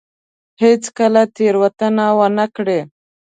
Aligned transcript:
هېڅ 0.61 0.83
کله 0.97 1.21
تېروتنه 1.35 2.05
ونه 2.17 2.45
کړي. 2.55 2.79